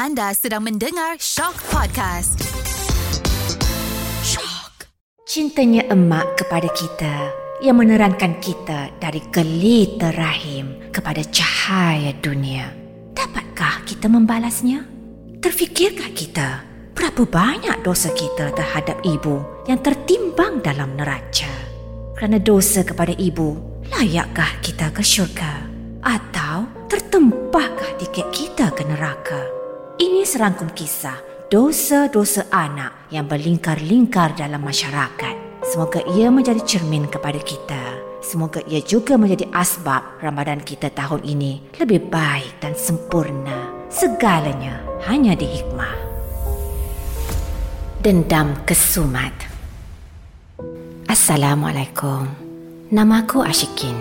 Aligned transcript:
Anda 0.00 0.32
sedang 0.32 0.64
mendengar 0.64 1.20
Shock 1.20 1.60
Podcast. 1.68 2.40
Shock. 4.24 4.88
Cintanya 5.28 5.84
emak 5.92 6.40
kepada 6.40 6.72
kita 6.72 7.28
yang 7.60 7.76
menerangkan 7.76 8.40
kita 8.40 8.96
dari 8.96 9.20
gelita 9.28 10.08
rahim 10.16 10.88
kepada 10.88 11.20
cahaya 11.28 12.16
dunia. 12.16 12.72
Dapatkah 13.12 13.84
kita 13.84 14.08
membalasnya? 14.08 14.88
Terfikirkah 15.36 16.16
kita 16.16 16.64
berapa 16.96 17.28
banyak 17.28 17.84
dosa 17.84 18.08
kita 18.16 18.56
terhadap 18.56 19.04
ibu 19.04 19.44
yang 19.68 19.84
tertimbang 19.84 20.64
dalam 20.64 20.96
neraca? 20.96 21.52
Kerana 22.16 22.40
dosa 22.40 22.88
kepada 22.88 23.12
ibu, 23.20 23.84
layakkah 23.92 24.64
kita 24.64 24.96
ke 24.96 25.04
syurga? 25.04 25.60
Atau 26.00 26.88
tertempahkah 26.88 28.00
tiket 28.00 28.32
kita 28.32 28.72
ke 28.72 28.80
neraka? 28.88 29.59
Ini 30.00 30.24
serangkum 30.24 30.72
kisah 30.72 31.20
dosa-dosa 31.52 32.48
anak 32.48 33.12
yang 33.12 33.28
berlingkar-lingkar 33.28 34.32
dalam 34.32 34.64
masyarakat. 34.64 35.60
Semoga 35.60 36.00
ia 36.16 36.32
menjadi 36.32 36.64
cermin 36.64 37.04
kepada 37.04 37.36
kita. 37.36 38.00
Semoga 38.24 38.64
ia 38.64 38.80
juga 38.80 39.20
menjadi 39.20 39.52
asbab 39.52 40.24
Ramadan 40.24 40.64
kita 40.64 40.88
tahun 40.88 41.20
ini 41.28 41.76
lebih 41.76 42.08
baik 42.08 42.64
dan 42.64 42.72
sempurna. 42.80 43.68
Segalanya 43.92 44.80
hanya 45.04 45.36
di 45.36 45.44
hikmah. 45.44 45.92
Dendam 48.00 48.56
Kesumat 48.64 49.36
Assalamualaikum. 51.12 52.24
Namaku 52.88 53.44
Ashikin. 53.44 54.00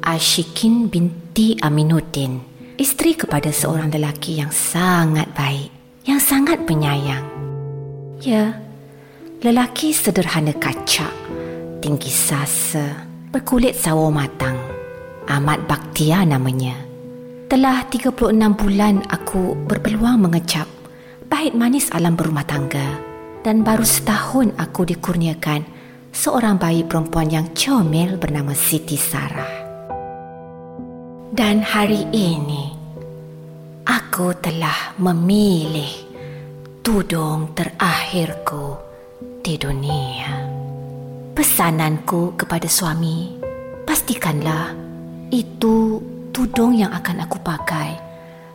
Ashikin 0.00 0.88
binti 0.88 1.60
Aminuddin 1.60 2.49
isteri 2.80 3.12
kepada 3.12 3.52
seorang 3.52 3.92
lelaki 3.92 4.40
yang 4.40 4.48
sangat 4.48 5.28
baik, 5.36 5.68
yang 6.08 6.16
sangat 6.16 6.64
penyayang. 6.64 7.20
Ya, 8.24 8.56
lelaki 9.44 9.92
sederhana 9.92 10.56
kacak, 10.56 11.12
tinggi 11.84 12.08
sasa, 12.08 13.04
berkulit 13.28 13.76
sawo 13.76 14.08
matang. 14.08 14.56
Amat 15.28 15.68
Baktia 15.68 16.24
namanya. 16.24 16.72
Telah 17.52 17.84
36 17.92 18.32
bulan 18.56 19.04
aku 19.12 19.54
berpeluang 19.68 20.26
mengecap 20.26 20.66
baik 21.28 21.52
manis 21.54 21.92
alam 21.92 22.16
berumah 22.18 22.46
tangga 22.48 22.98
dan 23.46 23.62
baru 23.62 23.86
setahun 23.86 24.54
aku 24.58 24.88
dikurniakan 24.88 25.62
seorang 26.10 26.58
bayi 26.58 26.82
perempuan 26.82 27.30
yang 27.30 27.46
comel 27.54 28.18
bernama 28.18 28.54
Siti 28.56 28.98
Sarah. 28.98 29.59
Dan 31.40 31.64
hari 31.64 32.04
ini 32.12 32.68
aku 33.88 34.36
telah 34.44 34.92
memilih 35.00 35.88
tudung 36.84 37.56
terakhirku 37.56 38.76
di 39.40 39.56
dunia. 39.56 40.36
Pesananku 41.32 42.36
kepada 42.36 42.68
suami, 42.68 43.40
pastikanlah 43.88 44.76
itu 45.32 46.04
tudung 46.28 46.76
yang 46.76 46.92
akan 46.92 47.24
aku 47.24 47.40
pakai 47.40 47.96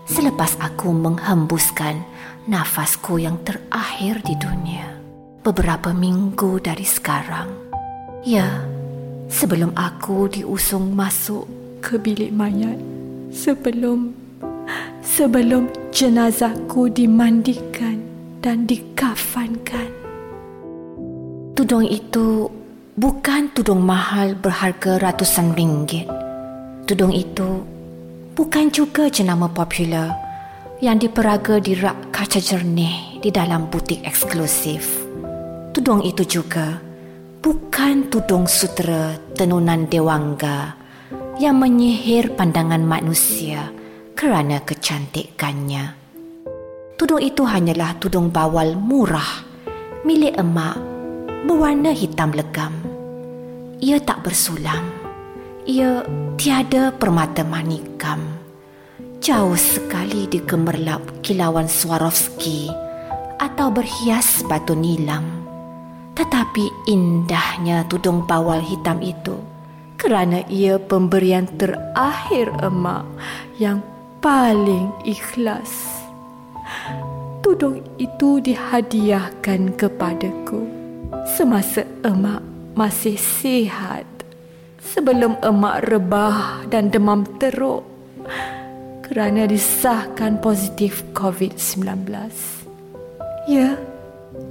selepas 0.05 0.53
aku 0.61 0.93
menghembuskan 0.93 2.05
nafasku 2.45 3.17
yang 3.17 3.41
terakhir 3.41 4.21
di 4.21 4.37
dunia 4.37 4.93
beberapa 5.41 5.89
minggu 5.89 6.61
dari 6.61 6.85
sekarang. 6.85 7.49
Ya, 8.21 8.61
sebelum 9.25 9.73
aku 9.73 10.29
diusung 10.29 10.93
masuk 10.93 11.64
ke 11.85 12.01
bilik 12.01 12.33
mayat 12.33 12.81
sebelum 13.29 14.09
sebelum 15.05 15.69
jenazahku 15.93 16.89
dimandikan 16.89 18.01
dan 18.41 18.65
dikafankan. 18.65 19.93
Tudung 21.53 21.85
itu 21.85 22.49
bukan 22.97 23.53
tudung 23.53 23.85
mahal 23.85 24.33
berharga 24.33 24.97
ratusan 24.97 25.53
ringgit. 25.53 26.09
Tudung 26.89 27.13
itu 27.13 27.61
bukan 28.33 28.73
juga 28.73 29.05
jenama 29.05 29.45
popular 29.45 30.09
yang 30.81 30.97
diperaga 30.97 31.61
di 31.61 31.77
rak 31.77 32.09
kaca 32.09 32.41
jernih 32.41 33.21
di 33.21 33.29
dalam 33.29 33.69
butik 33.69 34.01
eksklusif. 34.01 35.05
Tudung 35.69 36.01
itu 36.01 36.25
juga 36.25 36.81
bukan 37.45 38.09
tudung 38.09 38.49
sutera 38.49 39.13
tenunan 39.37 39.85
dewangga 39.85 40.84
yang 41.35 41.59
menyihir 41.59 42.31
pandangan 42.39 42.79
manusia 42.79 43.67
kerana 44.15 44.63
kecantikannya. 44.63 45.91
Tudung 46.95 47.19
itu 47.19 47.43
hanyalah 47.43 47.99
tudung 47.99 48.31
bawal 48.31 48.79
murah 48.79 49.43
milik 50.07 50.31
emak 50.39 50.79
berwarna 51.43 51.91
hitam 51.91 52.31
legam. 52.31 52.71
Ia 53.83 53.99
tak 53.99 54.23
bersulam. 54.23 54.87
Ia 55.67 56.07
tiada 56.39 56.95
permata 56.95 57.43
manikam. 57.43 58.23
Jauh 59.19 59.59
sekali 59.59 60.31
digemerlap 60.31 61.19
kilauan 61.19 61.67
Swarovski 61.67 62.71
atau 63.43 63.67
berhias 63.75 64.39
batu 64.47 64.71
nilam. 64.71 65.43
Tetapi 66.15 66.87
indahnya 66.87 67.83
tudung 67.91 68.23
bawal 68.23 68.63
hitam 68.63 69.03
itu 69.03 69.54
kerana 70.05 70.45
ia 70.53 70.77
pemberian 70.77 71.49
terakhir 71.57 72.53
emak 72.61 73.09
yang 73.57 73.81
paling 74.21 74.93
ikhlas. 75.01 75.89
Tudung 77.41 77.81
itu 77.97 78.37
dihadiahkan 78.37 79.73
kepadaku 79.73 80.61
semasa 81.33 81.89
emak 82.05 82.45
masih 82.77 83.17
sihat. 83.17 84.05
Sebelum 84.77 85.41
emak 85.41 85.89
rebah 85.89 86.69
dan 86.69 86.93
demam 86.93 87.25
teruk 87.41 87.81
kerana 89.01 89.49
disahkan 89.49 90.37
positif 90.37 91.01
COVID-19. 91.17 92.05
Ya, 93.49 93.73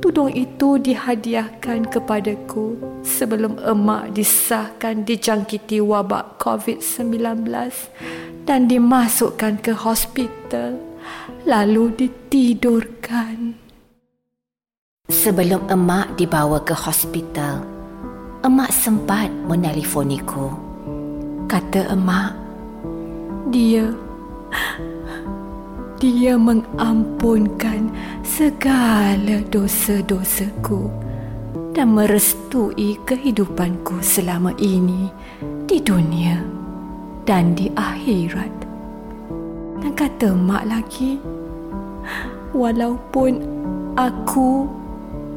tudung 0.05 0.29
itu 0.29 0.77
dihadiahkan 0.77 1.89
kepadaku 1.89 2.77
sebelum 3.01 3.57
emak 3.65 4.13
disahkan 4.13 5.05
dijangkiti 5.09 5.81
wabak 5.81 6.37
COVID-19 6.37 7.49
dan 8.45 8.69
dimasukkan 8.69 9.65
ke 9.65 9.73
hospital 9.73 10.77
lalu 11.49 11.93
ditidurkan. 11.97 13.57
Sebelum 15.09 15.69
emak 15.69 16.17
dibawa 16.17 16.65
ke 16.65 16.73
hospital, 16.73 17.61
emak 18.41 18.73
sempat 18.73 19.29
menelefoniku. 19.49 20.49
Kata 21.45 21.93
emak, 21.93 22.33
dia 23.53 23.93
dia 26.05 26.37
mengampunkan 26.37 27.89
segala 28.21 29.41
dosa-dosaku 29.49 30.93
dan 31.73 31.97
merestui 31.97 33.01
kehidupanku 33.09 34.05
selama 34.05 34.53
ini 34.61 35.09
di 35.65 35.81
dunia 35.81 36.45
dan 37.25 37.57
di 37.57 37.73
akhirat. 37.73 38.53
Dan 39.81 39.97
kata 39.97 40.37
mak 40.37 40.69
lagi, 40.69 41.17
walaupun 42.53 43.41
aku 43.97 44.69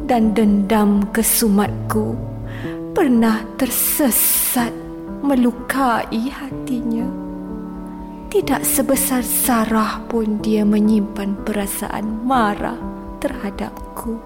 dan 0.03 0.35
dendam 0.35 1.07
kesumatku 1.15 2.11
pernah 2.91 3.39
tersesat 3.55 4.75
melukai 5.23 6.27
hatinya, 6.27 7.07
tidak 8.27 8.67
sebesar 8.67 9.23
Sarah 9.23 10.03
pun 10.11 10.43
dia 10.43 10.67
menyimpan 10.67 11.47
perasaan 11.47 12.27
marah 12.27 12.75
terhadapku. 13.23 14.19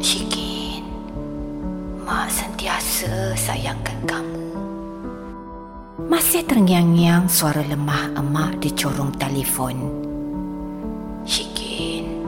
Shikin, 0.00 0.88
mak 2.00 2.32
sentiasa 2.32 3.36
sayangkan 3.36 3.98
kamu. 4.08 4.48
Masih 6.08 6.48
terngiang-ngiang 6.48 7.28
suara 7.28 7.60
lemah 7.60 8.16
emak 8.16 8.56
di 8.64 8.72
corong 8.72 9.12
telefon. 9.20 9.76
Shikin, 11.28 12.24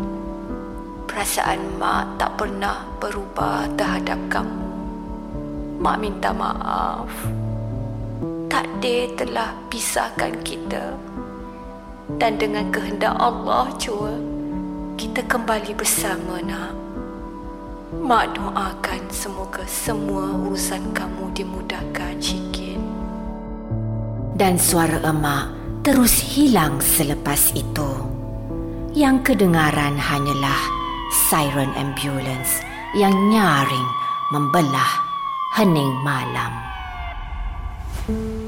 perasaan 1.08 1.80
mak 1.80 2.20
tak 2.20 2.36
pernah 2.36 2.84
berubah 3.00 3.64
terhadap 3.80 4.20
kamu. 4.28 4.60
Mak 5.80 5.96
minta 5.98 6.30
maaf. 6.36 7.10
Takdir 8.52 9.16
telah 9.16 9.56
pisahkan 9.72 10.36
kita. 10.44 10.92
Dan 12.20 12.36
dengan 12.36 12.68
kehendak 12.68 13.16
Allah 13.16 13.72
jua, 13.80 14.12
kita 15.00 15.24
kembali 15.24 15.72
bersama 15.72 16.44
nak. 16.44 16.76
Mak 17.96 18.36
doakan 18.36 19.08
semoga 19.08 19.64
semua 19.64 20.36
urusan 20.36 20.92
kamu 20.92 21.32
dimudahkan, 21.32 22.20
Shikin 22.20 22.72
dan 24.42 24.58
suara 24.58 24.98
emak 25.06 25.54
terus 25.86 26.18
hilang 26.18 26.82
selepas 26.82 27.54
itu. 27.54 27.90
Yang 28.90 29.32
kedengaran 29.32 29.94
hanyalah 29.96 30.60
siren 31.30 31.70
ambulans 31.78 32.60
yang 32.98 33.14
nyaring 33.30 33.88
membelah 34.34 34.92
hening 35.56 35.94
malam. 36.04 36.52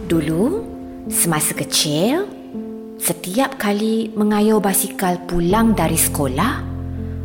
Dulu, 0.05 0.61
semasa 1.09 1.57
kecil, 1.57 2.29
setiap 3.01 3.57
kali 3.57 4.13
mengayuh 4.13 4.61
basikal 4.61 5.17
pulang 5.25 5.73
dari 5.73 5.97
sekolah, 5.97 6.61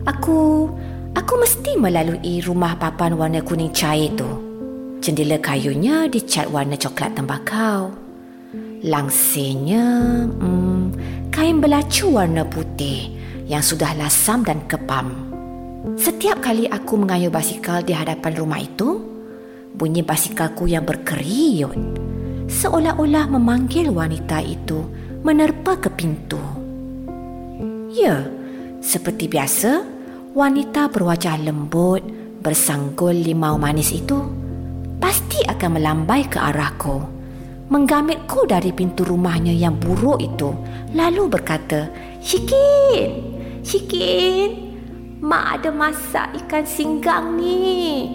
aku 0.08 0.72
aku 1.12 1.34
mesti 1.44 1.76
melalui 1.76 2.40
rumah 2.40 2.80
papan 2.80 3.20
warna 3.20 3.44
kuning 3.44 3.76
cair 3.76 4.16
tu. 4.16 4.32
Jendela 5.04 5.44
kayunya 5.44 6.08
dicat 6.08 6.48
warna 6.48 6.80
coklat 6.80 7.20
tembakau. 7.20 7.92
Langsirnya, 8.80 9.84
hmm, 10.40 10.84
kain 11.36 11.60
belacu 11.60 12.16
warna 12.16 12.48
putih 12.48 13.12
yang 13.44 13.60
sudah 13.60 13.92
lasam 14.00 14.48
dan 14.48 14.64
kepam. 14.72 15.12
Setiap 16.00 16.40
kali 16.40 16.64
aku 16.72 16.96
mengayuh 16.96 17.28
basikal 17.28 17.84
di 17.84 17.92
hadapan 17.92 18.40
rumah 18.40 18.64
itu, 18.64 19.04
bunyi 19.76 20.00
basikalku 20.00 20.64
yang 20.64 20.88
berkeriut 20.88 22.08
seolah-olah 22.50 23.30
memanggil 23.30 23.94
wanita 23.94 24.42
itu 24.42 24.84
menerpa 25.22 25.78
ke 25.78 25.90
pintu. 25.94 26.42
Ya, 27.94 28.26
seperti 28.82 29.30
biasa, 29.30 29.86
wanita 30.34 30.90
berwajah 30.90 31.38
lembut 31.40 32.02
bersanggul 32.42 33.14
limau 33.14 33.62
manis 33.62 33.94
itu 33.94 34.18
pasti 34.98 35.44
akan 35.46 35.80
melambai 35.80 36.28
ke 36.28 36.40
arahku 36.40 37.20
menggamitku 37.70 38.50
dari 38.50 38.74
pintu 38.74 39.06
rumahnya 39.06 39.54
yang 39.54 39.78
buruk 39.78 40.18
itu 40.18 40.50
lalu 40.98 41.30
berkata, 41.30 41.92
Syikin, 42.20 43.38
Syikin, 43.62 44.70
Mak 45.20 45.60
ada 45.60 45.70
masak 45.76 46.32
ikan 46.46 46.64
singgang 46.64 47.36
ni. 47.36 48.08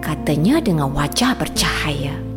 Katanya 0.00 0.56
dengan 0.56 0.88
wajah 0.96 1.36
bercahaya. 1.36 2.29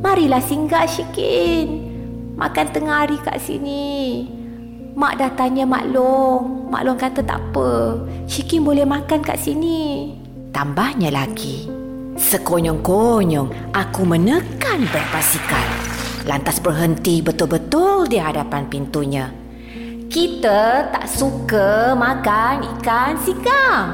Marilah 0.00 0.40
singgah 0.40 0.88
Syikin. 0.88 1.92
Makan 2.40 2.66
tengah 2.72 3.04
hari 3.04 3.20
kat 3.20 3.36
sini. 3.36 4.24
Mak 4.96 5.20
dah 5.20 5.30
tanya 5.36 5.68
Mak 5.68 5.92
Long. 5.92 6.72
Mak 6.72 6.82
Long 6.88 6.96
kata 6.96 7.20
tak 7.20 7.36
apa. 7.36 8.00
Syikin 8.24 8.64
boleh 8.64 8.88
makan 8.88 9.20
kat 9.20 9.36
sini. 9.36 10.16
Tambahnya 10.56 11.12
lagi. 11.12 11.68
Sekonyong-konyong 12.16 13.76
aku 13.76 14.02
menekan 14.08 14.88
beg 14.88 15.04
basikal. 15.12 15.68
Lantas 16.24 16.60
berhenti 16.64 17.20
betul-betul 17.20 18.08
di 18.08 18.16
hadapan 18.16 18.68
pintunya. 18.72 19.28
Kita 20.08 20.90
tak 20.90 21.06
suka 21.06 21.92
makan 21.92 22.66
ikan 22.76 23.20
singkang. 23.20 23.88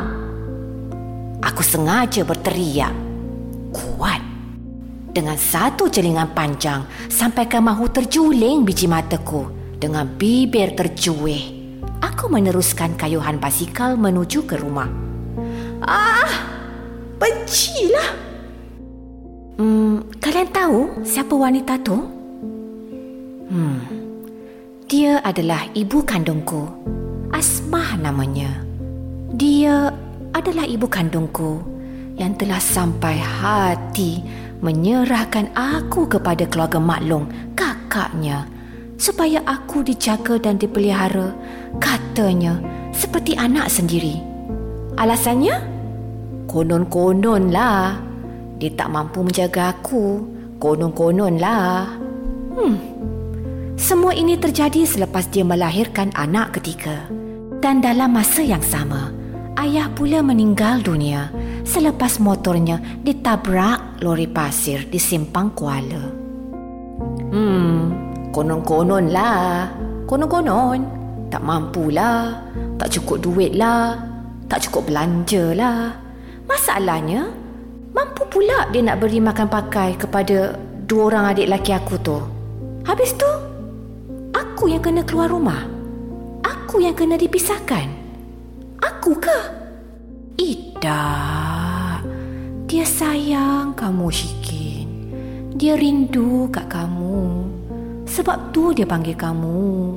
Aku 1.43 1.67
sengaja 1.67 2.23
berteriak. 2.23 2.95
Kuat. 3.75 4.36
Dengan 5.17 5.41
satu 5.41 5.89
celingan 5.89 6.37
panjang 6.37 6.85
sampai 7.09 7.49
ke 7.49 7.57
mahu 7.57 7.89
terjuling 7.89 8.69
biji 8.69 8.85
mataku 8.85 9.49
dengan 9.81 10.05
bibir 10.05 10.77
terjuih. 10.77 11.57
Aku 12.05 12.29
meneruskan 12.29 13.01
kayuhan 13.01 13.41
basikal 13.41 13.97
menuju 13.97 14.45
ke 14.45 14.61
rumah. 14.61 14.93
Ah! 15.81 16.53
Bencilah. 17.17 18.13
Hmm, 19.57 20.05
kalian 20.21 20.53
tahu 20.53 21.01
siapa 21.01 21.33
wanita 21.33 21.81
tu? 21.81 21.97
Hmm. 23.49 23.81
Dia 24.85 25.25
adalah 25.25 25.65
ibu 25.73 26.05
kandungku. 26.05 26.69
Asmah 27.33 27.97
namanya. 27.97 28.53
Dia 29.33 29.97
adalah 30.37 30.69
ibu 30.69 30.85
kandungku 30.85 31.65
yang 32.21 32.37
telah 32.37 32.61
sampai 32.61 33.17
hati 33.17 34.21
menyerahkan 34.61 35.53
aku 35.53 36.09
kepada 36.09 36.49
keluarga 36.49 36.81
maklum 36.81 37.29
kakaknya 37.59 38.49
supaya 38.97 39.45
aku 39.45 39.85
dijaga 39.85 40.41
dan 40.41 40.57
dipelihara 40.57 41.37
katanya 41.77 42.57
seperti 42.97 43.37
anak 43.37 43.69
sendiri. 43.69 44.17
Alasannya? 44.97 45.57
Konon-konon 46.49 47.53
lah. 47.53 48.01
Dia 48.57 48.73
tak 48.73 48.89
mampu 48.89 49.21
menjaga 49.21 49.77
aku. 49.77 50.25
Konon-konon 50.57 51.37
lah. 51.37 51.93
Hmm. 52.57 52.81
Semua 53.77 54.17
ini 54.17 54.41
terjadi 54.41 54.89
selepas 54.89 55.29
dia 55.29 55.45
melahirkan 55.45 56.09
anak 56.17 56.57
ketiga. 56.57 57.05
Dan 57.61 57.85
dalam 57.85 58.17
masa 58.17 58.41
yang 58.41 58.65
sama, 58.65 59.13
ayah 59.61 59.93
pula 59.93 60.25
meninggal 60.25 60.81
dunia 60.81 61.29
selepas 61.67 62.23
motornya 62.23 62.79
ditabrak 63.03 64.01
lori 64.01 64.31
pasir 64.31 64.87
di 64.87 64.97
simpang 65.03 65.51
Kuala. 65.53 66.05
Hmm, 67.35 67.79
konon-konon 68.31 69.11
lah. 69.11 69.69
Konon-konon. 70.07 70.81
Tak 71.29 71.43
mampulah. 71.43 72.39
Tak 72.79 72.89
cukup 72.97 73.19
duit 73.21 73.53
lah. 73.59 73.99
Tak 74.47 74.71
cukup 74.71 74.89
belanja 74.89 75.45
lah. 75.59 75.91
Masalahnya, 76.47 77.27
mampu 77.91 78.23
pula 78.31 78.71
dia 78.71 78.87
nak 78.87 79.03
beri 79.03 79.19
makan 79.19 79.51
pakai 79.51 79.99
kepada 79.99 80.55
dua 80.87 81.11
orang 81.11 81.35
adik 81.35 81.51
lelaki 81.51 81.75
aku 81.75 81.99
tu. 81.99 82.19
Habis 82.87 83.11
tu, 83.19 83.31
aku 84.31 84.71
yang 84.71 84.79
kena 84.79 85.03
keluar 85.03 85.27
rumah. 85.27 85.67
Aku 86.47 86.79
yang 86.79 86.95
kena 86.95 87.19
dipisahkan. 87.19 87.91
Aku 88.79 89.19
ke? 89.19 89.39
Tidak. 90.39 91.56
Dia 92.67 92.83
sayang 92.83 93.79
kamu, 93.79 94.11
Syikin. 94.11 94.91
Dia 95.55 95.79
rindu 95.79 96.51
kat 96.51 96.67
kamu. 96.67 97.47
Sebab 98.11 98.51
tu 98.51 98.75
dia 98.75 98.83
panggil 98.83 99.15
kamu. 99.15 99.95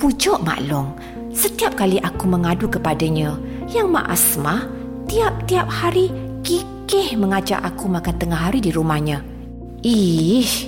Pujuk 0.00 0.40
Mak 0.40 0.64
Long. 0.64 0.96
Setiap 1.28 1.76
kali 1.76 2.00
aku 2.00 2.24
mengadu 2.24 2.72
kepadanya, 2.72 3.36
yang 3.68 3.92
Mak 3.92 4.08
Asmah 4.08 4.64
tiap-tiap 5.12 5.68
hari 5.68 6.08
kikih 6.40 7.20
mengajak 7.20 7.60
aku 7.60 7.84
makan 7.84 8.16
tengah 8.16 8.48
hari 8.48 8.64
di 8.64 8.72
rumahnya. 8.72 9.20
Ish, 9.84 10.64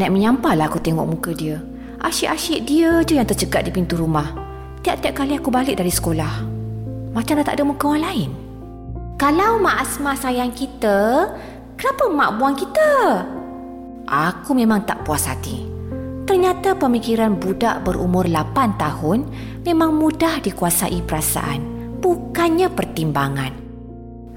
nak 0.00 0.16
menyampahlah 0.16 0.72
aku 0.72 0.80
tengok 0.80 1.12
muka 1.12 1.36
dia. 1.36 1.60
Asyik-asyik 2.00 2.64
dia 2.64 3.04
je 3.04 3.20
yang 3.20 3.28
tercegat 3.28 3.68
di 3.68 3.70
pintu 3.70 4.00
rumah. 4.00 4.32
Tiap-tiap 4.80 5.12
kali 5.12 5.36
aku 5.36 5.52
balik 5.52 5.76
dari 5.76 5.92
sekolah. 5.92 6.40
Macam 7.12 7.36
dah 7.36 7.44
tak 7.44 7.60
ada 7.60 7.68
muka 7.68 7.84
orang 7.84 8.04
lain. 8.08 8.47
Kalau 9.18 9.58
Mak 9.58 9.82
Asma 9.82 10.14
sayang 10.14 10.54
kita, 10.54 11.26
kenapa 11.74 12.06
Mak 12.06 12.38
buang 12.38 12.54
kita? 12.54 13.26
Aku 14.06 14.54
memang 14.54 14.86
tak 14.86 15.02
puas 15.02 15.26
hati. 15.26 15.66
Ternyata 16.22 16.78
pemikiran 16.78 17.34
budak 17.34 17.82
berumur 17.82 18.30
8 18.30 18.78
tahun 18.78 19.26
memang 19.66 19.98
mudah 19.98 20.38
dikuasai 20.38 21.02
perasaan, 21.02 21.66
bukannya 21.98 22.70
pertimbangan. 22.70 23.50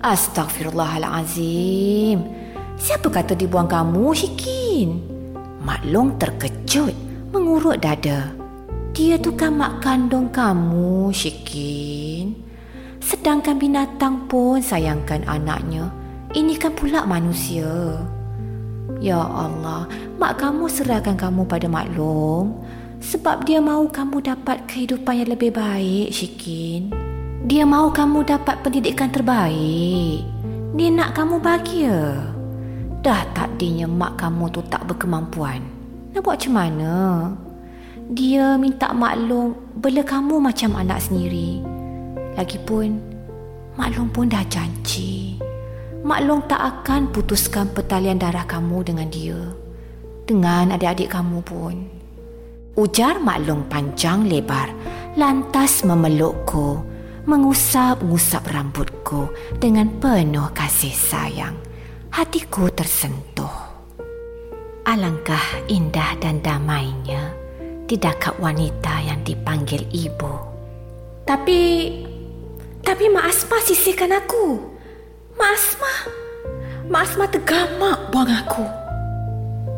Astaghfirullahalazim. 0.02 2.26
Siapa 2.74 3.14
kata 3.14 3.38
dibuang 3.38 3.70
kamu, 3.70 4.18
Syikin? 4.18 4.98
Mak 5.62 5.86
Long 5.94 6.18
terkejut, 6.18 6.98
mengurut 7.30 7.86
dada. 7.86 8.34
Dia 8.98 9.22
tu 9.22 9.38
kan 9.38 9.62
mak 9.62 9.86
kandung 9.86 10.34
kamu, 10.34 11.14
Syikin. 11.14 12.11
Sedangkan 13.02 13.58
binatang 13.58 14.30
pun 14.30 14.62
sayangkan 14.62 15.26
anaknya. 15.26 15.90
Ini 16.32 16.56
kan 16.56 16.72
pula 16.78 17.04
manusia. 17.04 17.98
Ya 19.02 19.18
Allah, 19.18 19.90
mak 20.22 20.38
kamu 20.38 20.70
serahkan 20.70 21.18
kamu 21.18 21.50
pada 21.50 21.66
Mak 21.66 21.98
Long 21.98 22.62
sebab 23.02 23.50
dia 23.50 23.58
mahu 23.58 23.90
kamu 23.90 24.22
dapat 24.22 24.70
kehidupan 24.70 25.26
yang 25.26 25.34
lebih 25.34 25.50
baik, 25.50 26.14
Syikin. 26.14 26.94
Dia 27.50 27.66
mahu 27.66 27.90
kamu 27.90 28.22
dapat 28.22 28.62
pendidikan 28.62 29.10
terbaik. 29.10 30.22
Dia 30.78 30.90
nak 30.94 31.18
kamu 31.18 31.42
bahagia. 31.42 32.22
Dah 33.02 33.26
takdirnya 33.34 33.90
mak 33.90 34.22
kamu 34.22 34.54
tu 34.54 34.62
tak 34.70 34.86
berkemampuan. 34.86 35.66
Nak 36.14 36.22
buat 36.22 36.38
macam 36.38 36.54
mana? 36.54 36.94
Dia 38.14 38.62
minta 38.62 38.94
maklum 38.94 39.58
bela 39.74 40.06
kamu 40.06 40.38
macam 40.38 40.78
anak 40.78 41.02
sendiri. 41.02 41.66
Lagipun, 42.40 43.00
maklum 43.76 44.08
pun 44.12 44.32
dah 44.32 44.44
janji. 44.48 45.36
Maklum 46.02 46.42
tak 46.50 46.62
akan 46.62 47.14
putuskan 47.14 47.70
pertalian 47.70 48.18
darah 48.18 48.48
kamu 48.48 48.82
dengan 48.82 49.08
dia. 49.12 49.42
Dengan 50.26 50.74
adik-adik 50.74 51.12
kamu 51.12 51.40
pun. 51.44 51.76
Ujar 52.80 53.20
maklum 53.20 53.68
panjang 53.68 54.26
lebar 54.26 54.72
lantas 55.20 55.84
memelukku 55.84 56.80
mengusap-ngusap 57.28 58.50
rambutku 58.50 59.30
dengan 59.62 59.92
penuh 60.02 60.50
kasih 60.56 60.96
sayang. 60.96 61.54
Hatiku 62.12 62.72
tersentuh. 62.74 63.70
Alangkah 64.88 65.62
indah 65.70 66.18
dan 66.18 66.42
damainya 66.42 67.32
di 67.86 67.96
dekat 67.96 68.36
wanita 68.42 69.06
yang 69.06 69.22
dipanggil 69.22 69.86
ibu. 69.94 70.34
Tapi, 71.24 71.60
tapi 72.92 73.08
Mak 73.08 73.24
Asma 73.24 73.56
sisihkan 73.64 74.12
aku. 74.12 74.60
Mak 75.40 75.52
Asma, 75.56 75.94
Mak 76.92 77.04
Asma 77.08 77.26
tergamak 77.32 78.12
buang 78.12 78.28
aku. 78.28 78.68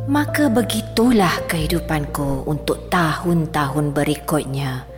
Maka 0.09 0.49
begitulah 0.49 1.45
kehidupanku 1.45 2.49
untuk 2.49 2.89
tahun-tahun 2.89 3.93
berikutnya. 3.93 4.89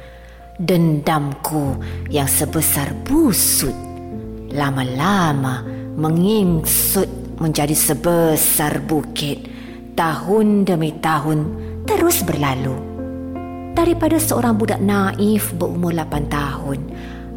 Dendamku 0.56 1.76
yang 2.08 2.32
sebesar 2.32 2.96
busut 3.04 3.76
lama-lama 4.56 5.68
mengingsut 6.00 7.12
menjadi 7.36 7.76
sebesar 7.76 8.80
bukit. 8.80 9.44
Tahun 10.00 10.64
demi 10.64 10.96
tahun 11.04 11.40
terus 11.84 12.24
berlalu. 12.24 12.80
Daripada 13.76 14.16
seorang 14.16 14.56
budak 14.56 14.80
naif 14.80 15.52
berumur 15.60 15.92
8 15.92 16.32
tahun, 16.32 16.80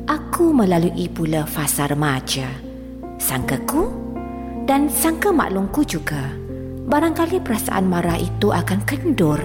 aku 0.09 0.57
melalui 0.57 1.07
pula 1.13 1.45
fasa 1.45 1.85
remaja. 1.85 2.49
Sangkaku 3.21 3.93
dan 4.65 4.89
sangka 4.89 5.29
maklumku 5.29 5.85
juga, 5.85 6.33
barangkali 6.89 7.45
perasaan 7.45 7.85
marah 7.87 8.17
itu 8.17 8.49
akan 8.49 8.81
kendur 8.89 9.39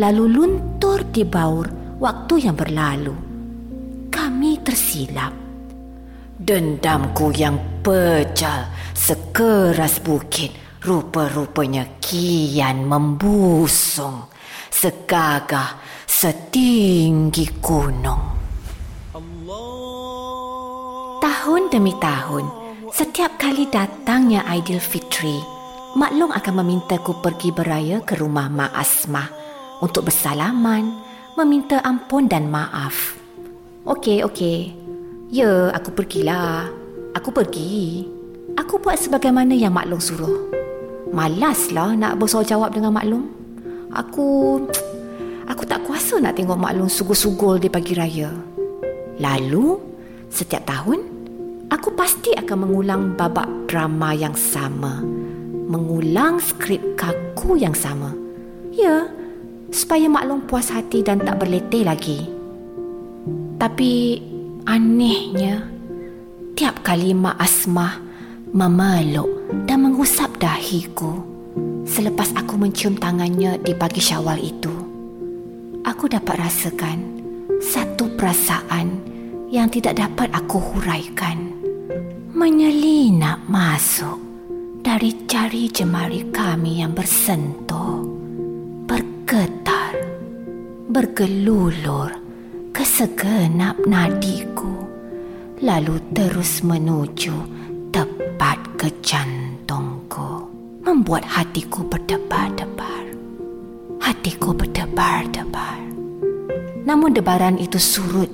lalu 0.00 0.24
luntur 0.32 1.04
di 1.12 1.28
baur 1.28 1.68
waktu 2.00 2.48
yang 2.48 2.56
berlalu. 2.56 3.12
Kami 4.08 4.64
tersilap. 4.64 5.34
Dendamku 6.38 7.34
yang 7.34 7.82
pecah 7.82 8.70
sekeras 8.94 9.98
bukit 9.98 10.54
rupa-rupanya 10.78 11.98
kian 11.98 12.86
membusung 12.86 14.30
segagah 14.70 15.82
setinggi 16.06 17.58
gunung. 17.58 18.37
Tahun 21.48 21.72
demi 21.72 21.96
tahun, 21.96 22.44
setiap 22.92 23.40
kali 23.40 23.72
datangnya 23.72 24.44
Aidilfitri, 24.52 25.40
Maklum 25.96 26.28
akan 26.28 26.60
memintaku 26.60 27.24
pergi 27.24 27.56
beraya 27.56 28.04
ke 28.04 28.20
rumah 28.20 28.52
Mak 28.52 28.68
Asmah 28.76 29.32
untuk 29.80 30.12
bersalaman, 30.12 30.92
meminta 31.40 31.80
ampun 31.88 32.28
dan 32.28 32.52
maaf. 32.52 33.16
Okey, 33.88 34.28
okey. 34.28 34.76
Ya, 35.32 35.72
aku 35.72 35.96
pergilah. 35.96 36.68
Aku 37.16 37.32
pergi. 37.32 38.04
Aku 38.60 38.76
buat 38.76 39.00
sebagaimana 39.00 39.56
yang 39.56 39.72
maklum 39.72 40.04
suruh. 40.04 40.52
Malaslah 41.16 41.96
nak 41.96 42.20
bersoal 42.20 42.44
jawab 42.44 42.76
dengan 42.76 42.92
maklum. 42.92 43.24
Aku... 43.96 44.60
Aku 45.48 45.64
tak 45.64 45.80
kuasa 45.88 46.20
nak 46.20 46.36
tengok 46.36 46.60
maklum 46.60 46.92
sugul-sugul 46.92 47.56
di 47.56 47.72
pagi 47.72 47.96
raya. 47.96 48.28
Lalu, 49.16 49.80
setiap 50.28 50.68
tahun, 50.68 51.17
aku 51.68 51.92
pasti 51.96 52.32
akan 52.36 52.68
mengulang 52.68 53.02
babak 53.16 53.48
drama 53.68 54.12
yang 54.12 54.34
sama. 54.34 55.00
Mengulang 55.68 56.40
skrip 56.40 56.80
kaku 56.96 57.60
yang 57.60 57.76
sama. 57.76 58.12
Ya, 58.72 59.08
supaya 59.68 60.08
maklum 60.08 60.44
puas 60.48 60.72
hati 60.72 61.04
dan 61.04 61.20
tak 61.20 61.40
berletih 61.40 61.84
lagi. 61.84 62.28
Tapi 63.58 64.22
Anehnya, 64.68 65.64
tiap 66.52 66.84
kali 66.84 67.16
Mak 67.16 67.40
Asmah 67.40 67.96
memeluk 68.52 69.28
dan 69.64 69.80
mengusap 69.80 70.36
dahiku 70.36 71.24
selepas 71.88 72.36
aku 72.36 72.60
mencium 72.60 72.94
tangannya 73.00 73.56
di 73.64 73.72
pagi 73.72 74.04
syawal 74.04 74.36
itu, 74.36 74.70
aku 75.88 76.04
dapat 76.04 76.36
rasakan 76.36 77.00
satu 77.64 78.12
perasaan 78.14 79.00
yang 79.48 79.72
tidak 79.72 79.96
dapat 79.96 80.28
aku 80.36 80.60
huraikan. 80.60 81.57
Menyelinap 82.38 83.50
masuk 83.50 84.14
dari 84.78 85.26
jari 85.26 85.66
jemari 85.74 86.22
kami 86.30 86.78
yang 86.78 86.94
bersentuh, 86.94 88.06
bergetar, 88.86 89.98
bergelulur, 90.86 92.14
ke 92.70 92.86
segenap 92.86 93.74
nadiku 93.90 94.70
lalu 95.66 95.98
terus 96.14 96.62
menuju 96.62 97.34
tepat 97.90 98.62
ke 98.78 98.86
jantungku 99.02 100.46
membuat 100.86 101.26
hatiku 101.26 101.82
berdebar-debar. 101.90 103.18
Hatiku 103.98 104.54
berdebar-debar. 104.54 105.78
Namun 106.86 107.18
debaran 107.18 107.58
itu 107.58 107.82
surut 107.82 108.30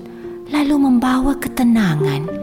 lalu 0.53 0.77
membawa 0.77 1.41
ketenangan 1.41 2.34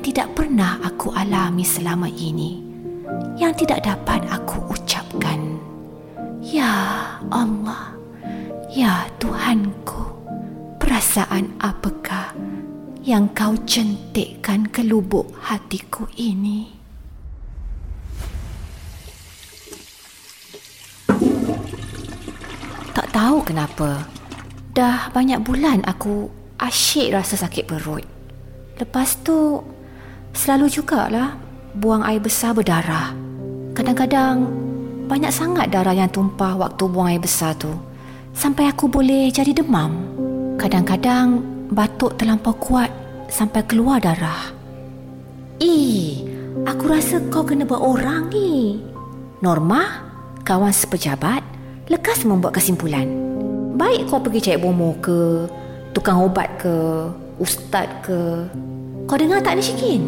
yang 0.00 0.16
tidak 0.16 0.32
pernah 0.32 0.80
aku 0.80 1.12
alami 1.12 1.60
selama 1.60 2.08
ini 2.08 2.64
yang 3.36 3.52
tidak 3.52 3.84
dapat 3.84 4.24
aku 4.32 4.72
ucapkan 4.72 5.60
ya 6.40 6.72
Allah 7.28 7.92
ya 8.72 9.04
Tuhanku 9.20 10.00
perasaan 10.80 11.52
apakah 11.60 12.32
yang 13.04 13.28
kau 13.36 13.52
centikkan 13.68 14.72
ke 14.72 14.80
lubuk 14.88 15.36
hatiku 15.36 16.08
ini? 16.16 16.72
Tak 22.96 23.04
tahu 23.12 23.44
kenapa. 23.44 24.08
Dah 24.72 25.12
banyak 25.12 25.44
bulan 25.44 25.84
aku 25.84 26.32
asyik 26.56 27.12
rasa 27.12 27.36
sakit 27.36 27.68
perut. 27.68 28.08
Lepas 28.80 29.20
tu, 29.20 29.60
selalu 30.34 30.66
jugalah 30.70 31.36
buang 31.76 32.02
air 32.02 32.22
besar 32.22 32.54
berdarah. 32.54 33.14
Kadang-kadang, 33.74 34.50
banyak 35.06 35.30
sangat 35.30 35.70
darah 35.74 35.94
yang 35.94 36.10
tumpah 36.10 36.54
waktu 36.54 36.84
buang 36.86 37.10
air 37.14 37.22
besar 37.22 37.54
tu. 37.58 37.70
Sampai 38.30 38.70
aku 38.70 38.86
boleh 38.86 39.30
jadi 39.30 39.50
demam. 39.50 40.06
Kadang-kadang 40.54 41.42
batuk 41.74 42.14
terlampau 42.18 42.54
kuat 42.58 42.90
sampai 43.30 43.62
keluar 43.66 43.98
darah. 44.02 44.50
Eh, 45.62 46.26
aku 46.66 46.84
rasa 46.90 47.22
kau 47.30 47.46
kena 47.46 47.66
buat 47.66 47.82
orang 47.82 48.30
ni. 48.30 48.80
Norma, 49.40 50.04
kawan 50.46 50.74
sepejabat, 50.74 51.42
lekas 51.90 52.26
membuat 52.26 52.58
kesimpulan. 52.58 53.06
Baik 53.74 54.10
kau 54.10 54.20
pergi 54.20 54.52
cari 54.52 54.60
bomo 54.60 54.94
ke, 55.00 55.48
tukang 55.96 56.22
ubat 56.22 56.48
ke, 56.60 56.76
ustaz 57.40 57.88
ke. 58.04 58.46
Kau 59.10 59.18
dengar 59.18 59.42
tak 59.42 59.58
ni 59.58 59.62
Syikin? 59.66 60.06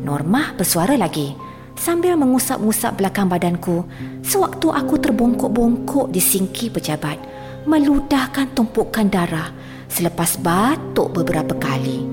Norma 0.00 0.56
bersuara 0.56 0.96
lagi 0.96 1.36
sambil 1.76 2.16
mengusap-ngusap 2.16 2.96
belakang 2.96 3.28
badanku 3.28 3.84
sewaktu 4.24 4.72
aku 4.72 4.96
terbongkok-bongkok 4.96 6.08
di 6.08 6.16
singki 6.16 6.72
pejabat 6.72 7.20
meludahkan 7.68 8.56
tumpukan 8.56 9.12
darah 9.12 9.52
selepas 9.92 10.40
batuk 10.40 11.12
beberapa 11.12 11.60
kali. 11.60 12.08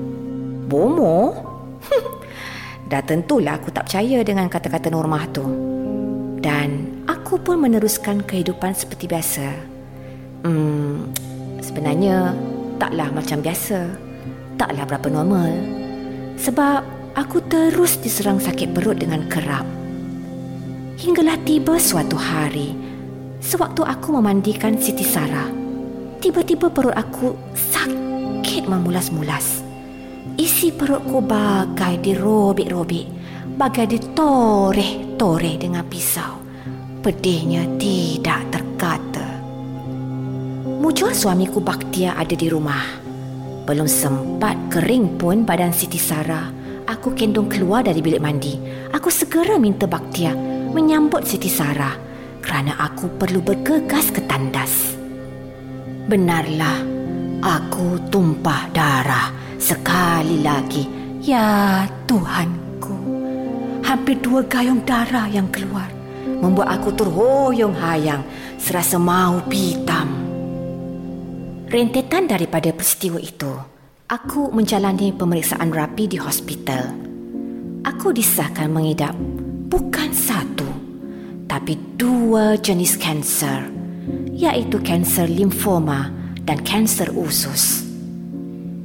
Bomo? 0.68 1.40
Dah 2.92 3.00
tentulah 3.00 3.56
aku 3.56 3.72
tak 3.72 3.88
percaya 3.88 4.20
dengan 4.20 4.52
kata-kata 4.52 4.92
Normah 4.92 5.24
tu. 5.32 5.44
Dan 6.36 7.00
aku 7.08 7.40
pun 7.40 7.64
meneruskan 7.64 8.20
kehidupan 8.28 8.76
seperti 8.76 9.08
biasa. 9.08 9.48
Hmm, 10.44 11.08
sebenarnya 11.64 12.36
taklah 12.76 13.08
macam 13.08 13.40
biasa. 13.40 13.88
Taklah 14.60 14.84
berapa 14.84 15.08
normal. 15.08 15.83
Sebab 16.38 16.80
aku 17.14 17.38
terus 17.46 17.98
diserang 17.98 18.42
sakit 18.42 18.74
perut 18.74 18.98
dengan 18.98 19.26
kerap. 19.30 19.66
Hinggalah 20.98 21.38
tiba 21.42 21.76
suatu 21.76 22.14
hari 22.14 22.84
Sewaktu 23.44 23.84
aku 23.84 24.08
memandikan 24.16 24.80
Siti 24.80 25.04
Sarah, 25.04 25.52
tiba-tiba 26.16 26.72
perut 26.72 26.96
aku 26.96 27.36
sakit 27.52 28.64
memulas-mulas. 28.64 29.60
Isi 30.40 30.72
perutku 30.72 31.20
bagai 31.20 32.00
dirobek-robek, 32.00 33.04
bagai 33.60 33.84
ditoreh-toreh 33.84 35.60
dengan 35.60 35.84
pisau. 35.84 36.40
Pedihnya 37.04 37.68
tidak 37.76 38.48
terkata. 38.48 39.28
Mujur 40.80 41.12
suamiku 41.12 41.60
Baktia 41.60 42.16
ada 42.16 42.32
di 42.32 42.48
rumah. 42.48 43.03
Belum 43.64 43.88
sempat 43.88 44.60
kering 44.68 45.16
pun 45.16 45.48
badan 45.48 45.72
Siti 45.72 45.96
Sarah, 45.96 46.52
aku 46.84 47.16
kendung 47.16 47.48
keluar 47.48 47.80
dari 47.80 48.04
bilik 48.04 48.20
mandi. 48.20 48.60
Aku 48.92 49.08
segera 49.08 49.56
minta 49.56 49.88
Baktia 49.88 50.36
menyambut 50.76 51.24
Siti 51.24 51.48
Sarah 51.48 51.96
kerana 52.44 52.76
aku 52.76 53.08
perlu 53.16 53.40
bergegas 53.40 54.12
ke 54.12 54.20
tandas. 54.28 55.00
Benarlah, 56.04 56.84
aku 57.40 57.96
tumpah 58.12 58.68
darah 58.76 59.32
sekali 59.56 60.44
lagi. 60.44 60.84
Ya 61.24 61.88
Tuhanku, 62.04 63.00
hampir 63.80 64.20
dua 64.20 64.44
gayung 64.44 64.84
darah 64.84 65.24
yang 65.24 65.48
keluar 65.48 65.88
membuat 66.44 66.76
aku 66.76 66.92
terhoyong-hayang 66.92 68.20
serasa 68.60 69.00
mau 69.00 69.40
pitam. 69.48 70.23
Rentetan 71.74 72.30
daripada 72.30 72.70
peristiwa 72.70 73.18
itu, 73.18 73.50
aku 74.06 74.54
menjalani 74.54 75.10
pemeriksaan 75.10 75.74
rapi 75.74 76.06
di 76.06 76.14
hospital. 76.14 76.94
Aku 77.82 78.14
disahkan 78.14 78.70
mengidap 78.70 79.10
bukan 79.66 80.14
satu, 80.14 80.70
tapi 81.50 81.74
dua 81.98 82.54
jenis 82.62 82.94
kanser, 82.94 83.66
iaitu 84.38 84.78
kanser 84.86 85.26
limfoma 85.26 86.14
dan 86.46 86.62
kanser 86.62 87.10
usus. 87.10 87.82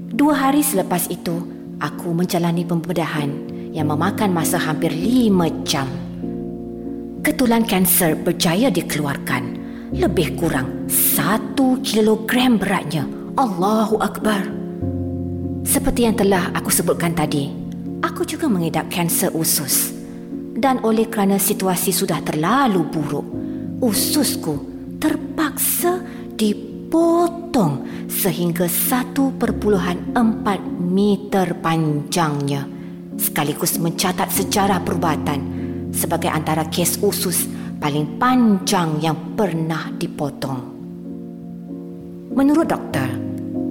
Dua 0.10 0.50
hari 0.50 0.66
selepas 0.66 1.14
itu, 1.14 1.46
aku 1.78 2.10
menjalani 2.10 2.66
pembedahan 2.66 3.30
yang 3.70 3.86
memakan 3.94 4.34
masa 4.34 4.58
hampir 4.58 4.90
lima 4.90 5.46
jam. 5.62 5.86
Ketulan 7.22 7.70
kanser 7.70 8.18
berjaya 8.18 8.74
dikeluarkan 8.74 9.59
lebih 9.94 10.38
kurang 10.38 10.86
satu 10.90 11.82
kilogram 11.82 12.62
beratnya. 12.62 13.06
Allahu 13.40 13.98
Akbar. 13.98 14.46
Seperti 15.66 16.06
yang 16.06 16.18
telah 16.18 16.52
aku 16.54 16.70
sebutkan 16.70 17.16
tadi, 17.16 17.50
aku 18.04 18.26
juga 18.26 18.46
mengidap 18.52 18.90
kanser 18.92 19.34
usus. 19.34 19.96
Dan 20.60 20.84
oleh 20.84 21.08
kerana 21.08 21.40
situasi 21.40 21.96
sudah 21.96 22.20
terlalu 22.20 22.84
buruk, 22.84 23.28
ususku 23.80 24.60
terpaksa 25.00 26.04
dipotong 26.36 27.88
sehingga 28.12 28.68
1.4 28.68 29.40
meter 30.84 31.48
panjangnya 31.64 32.68
sekaligus 33.16 33.80
mencatat 33.80 34.28
sejarah 34.32 34.84
perubatan 34.84 35.40
sebagai 35.96 36.32
antara 36.32 36.68
kes 36.68 37.00
usus 37.00 37.59
paling 37.80 38.20
panjang 38.20 39.00
yang 39.00 39.18
pernah 39.40 39.88
dipotong. 39.96 40.62
Menurut 42.36 42.68
doktor, 42.68 43.10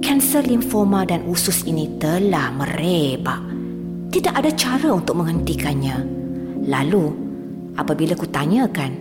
kanser 0.01 0.43
limfoma 0.43 1.05
dan 1.05 1.23
usus 1.29 1.63
ini 1.69 1.87
telah 2.01 2.51
merebak. 2.51 3.39
Tidak 4.09 4.33
ada 4.33 4.49
cara 4.57 4.89
untuk 4.89 5.21
menghentikannya. 5.21 5.97
Lalu, 6.65 7.05
apabila 7.77 8.17
kutanyakan, 8.17 8.91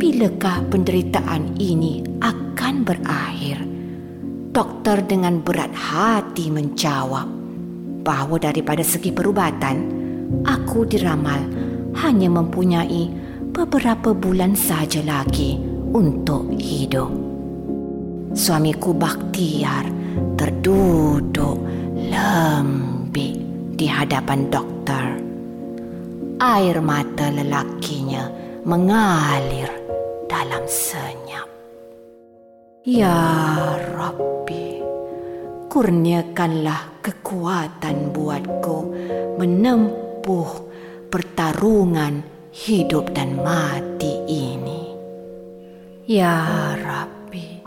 bilakah 0.00 0.64
penderitaan 0.72 1.60
ini 1.60 2.00
akan 2.24 2.74
berakhir? 2.82 3.60
Doktor 4.50 5.06
dengan 5.06 5.38
berat 5.44 5.70
hati 5.70 6.50
menjawab 6.50 7.28
bahawa 8.02 8.40
daripada 8.40 8.82
segi 8.82 9.14
perubatan, 9.14 9.76
aku 10.42 10.88
diramal 10.88 11.38
hanya 12.02 12.26
mempunyai 12.32 13.29
beberapa 13.50 14.14
bulan 14.14 14.54
saja 14.54 15.02
lagi 15.02 15.58
untuk 15.90 16.54
hidup. 16.54 17.10
Suamiku 18.30 18.94
Bakhtiar 18.94 19.90
terduduk 20.38 21.58
lembik 21.98 23.34
di 23.74 23.86
hadapan 23.90 24.46
doktor. 24.48 25.18
Air 26.40 26.78
mata 26.80 27.28
lelakinya 27.28 28.30
mengalir 28.62 29.68
dalam 30.30 30.64
senyap. 30.64 31.50
Ya 32.86 33.18
Rabbi, 33.92 34.80
kurniakanlah 35.68 37.02
kekuatan 37.04 38.14
buatku 38.14 38.78
menempuh 39.36 40.50
pertarungan 41.12 42.29
hidup 42.50 43.14
dan 43.14 43.38
mati 43.38 44.18
ini. 44.26 44.90
Ya 46.10 46.74
Rabbi, 46.74 47.62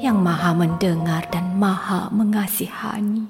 yang 0.00 0.24
maha 0.24 0.56
mendengar 0.56 1.28
dan 1.28 1.52
maha 1.60 2.08
mengasihani, 2.08 3.28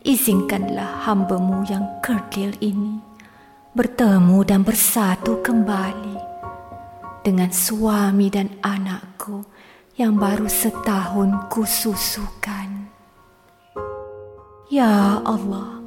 izinkanlah 0.00 1.04
hambamu 1.04 1.68
yang 1.68 1.84
kerdil 2.00 2.56
ini 2.64 3.04
bertemu 3.76 4.40
dan 4.48 4.64
bersatu 4.64 5.44
kembali 5.44 6.16
dengan 7.20 7.52
suami 7.52 8.32
dan 8.32 8.48
anakku 8.64 9.44
yang 10.00 10.16
baru 10.16 10.48
setahun 10.48 11.52
kususukan. 11.52 12.88
Ya 14.72 15.20
Allah, 15.20 15.84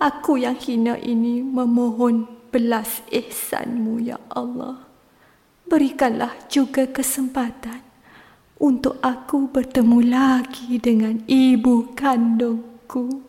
aku 0.00 0.40
yang 0.40 0.56
hina 0.56 0.96
ini 0.96 1.44
memohon 1.44 2.37
belas 2.50 3.00
ihsanmu 3.12 4.02
ya 4.02 4.18
Allah. 4.32 4.88
Berikanlah 5.68 6.32
juga 6.48 6.88
kesempatan 6.88 7.84
untuk 8.58 8.98
aku 9.04 9.46
bertemu 9.52 9.98
lagi 10.10 10.80
dengan 10.82 11.22
ibu 11.30 11.94
kandungku 11.94 13.22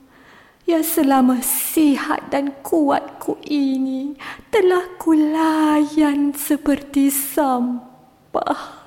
yang 0.65 0.85
selama 0.85 1.41
sihat 1.41 2.29
dan 2.29 2.53
kuatku 2.61 3.41
ini 3.45 4.13
telah 4.53 4.85
kulayan 5.01 6.33
seperti 6.33 7.09
sampah. 7.09 8.77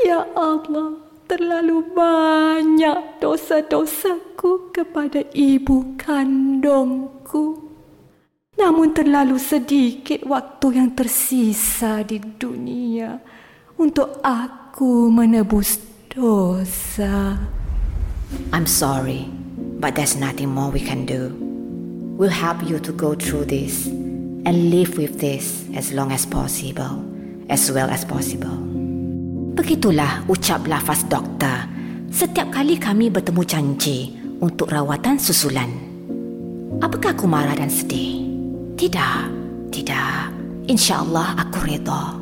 Ya 0.00 0.24
Allah, 0.34 0.96
terlalu 1.30 1.86
banyak 1.94 3.22
dosa-dosaku 3.22 4.74
kepada 4.74 5.22
ibu 5.30 5.94
kandungku. 5.94 7.69
Namun 8.60 8.92
terlalu 8.92 9.40
sedikit 9.40 10.20
waktu 10.28 10.76
yang 10.76 10.92
tersisa 10.92 12.04
di 12.04 12.20
dunia 12.20 13.16
untuk 13.80 14.20
aku 14.20 15.08
menebus 15.08 15.80
dosa. 16.12 17.40
I'm 18.52 18.68
sorry, 18.68 19.24
but 19.80 19.96
there's 19.96 20.12
nothing 20.12 20.52
more 20.52 20.68
we 20.68 20.84
can 20.84 21.08
do. 21.08 21.32
We'll 22.20 22.36
help 22.36 22.60
you 22.60 22.76
to 22.84 22.92
go 22.92 23.16
through 23.16 23.48
this 23.48 23.88
and 24.44 24.68
live 24.68 25.00
with 25.00 25.24
this 25.24 25.64
as 25.72 25.96
long 25.96 26.12
as 26.12 26.28
possible, 26.28 27.00
as 27.48 27.72
well 27.72 27.88
as 27.88 28.04
possible. 28.04 28.60
Begitulah 29.56 30.28
ucap 30.28 30.68
lafaz 30.68 31.00
doktor 31.08 31.64
setiap 32.12 32.52
kali 32.52 32.76
kami 32.76 33.08
bertemu 33.08 33.42
janji 33.48 34.20
untuk 34.44 34.68
rawatan 34.68 35.16
susulan. 35.16 35.72
Apakah 36.84 37.16
aku 37.16 37.24
marah 37.24 37.56
dan 37.56 37.72
sedih? 37.72 38.29
Tidak, 38.80 39.20
tidak. 39.68 40.32
Insya 40.64 41.04
Allah 41.04 41.36
aku 41.36 41.68
reda. 41.68 42.16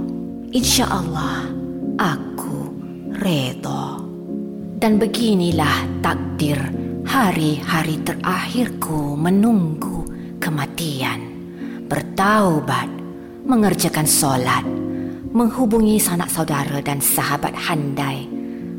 Insya 0.51 0.91
Allah 0.91 1.47
aku 1.95 2.75
reda. 3.15 4.03
Dan 4.83 4.99
beginilah 4.99 6.03
takdir 6.03 6.59
hari-hari 7.07 8.03
terakhirku 8.03 9.15
menunggu 9.15 10.03
kematian. 10.43 11.31
Bertaubat, 11.87 12.91
mengerjakan 13.47 14.11
solat, 14.11 14.67
menghubungi 15.31 16.03
sanak 16.03 16.27
saudara 16.27 16.83
dan 16.83 16.99
sahabat 16.99 17.55
handai, 17.55 18.27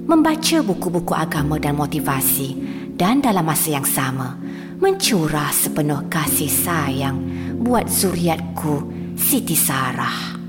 membaca 0.03 0.59
buku-buku 0.67 1.15
agama 1.15 1.55
dan 1.55 1.79
motivasi 1.79 2.59
dan 2.99 3.23
dalam 3.23 3.47
masa 3.47 3.71
yang 3.71 3.87
sama, 3.87 4.35
mencurah 4.79 5.51
sepenuh 5.51 6.07
kasih 6.07 6.47
sayang 6.47 7.19
buat 7.59 7.91
zuriatku 7.91 8.87
Siti 9.19 9.51
Sarah. 9.51 10.39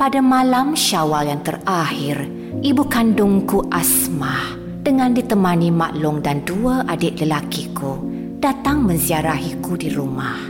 Pada 0.00 0.24
malam 0.24 0.72
Syawal 0.72 1.28
yang 1.28 1.44
terakhir, 1.44 2.24
ibu 2.64 2.88
kandungku 2.88 3.68
Asmah 3.68 4.56
dengan 4.80 5.12
ditemani 5.12 5.68
Mak 5.68 5.92
Long 6.00 6.24
dan 6.24 6.40
dua 6.48 6.88
adik 6.88 7.20
lelakiku 7.20 8.00
datang 8.40 8.80
menziarahiku 8.80 9.76
di 9.76 9.92
rumah. 9.92 10.40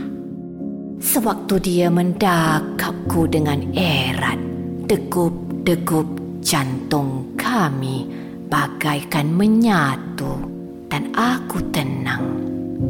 Sewaktu 1.03 1.55
dia 1.59 1.91
mendakapku 1.91 3.27
dengan 3.27 3.59
erat, 3.75 4.39
degup-degup 4.87 6.39
jantung 6.39 7.35
kami 7.35 8.07
bagaikan 8.47 9.35
menyatu 9.35 10.58
dan 10.89 11.13
aku 11.13 11.61
tenang 11.69 12.25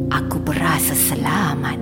aku 0.08 0.40
berasa 0.40 0.96
selamat. 0.96 1.78